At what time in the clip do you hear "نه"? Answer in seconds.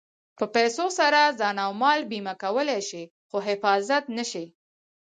4.17-4.23